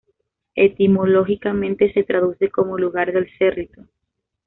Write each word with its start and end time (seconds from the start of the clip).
Etimológicamente 0.55 1.93
se 1.93 2.03
traduce 2.03 2.49
como 2.49 2.75
'lugar 2.75 3.13
del 3.13 3.27
cerrito'. 3.37 3.83